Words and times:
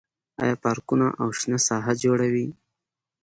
آیا 0.41 0.55
پارکونه 0.63 1.07
او 1.21 1.27
شنه 1.39 1.57
ساحې 1.67 1.93
جوړوي؟ 2.03 2.47